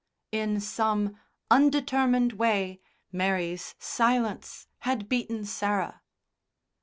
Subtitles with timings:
[0.31, 1.15] In some
[1.51, 2.79] undetermined way
[3.11, 6.01] Mary's silence had beaten Sarah.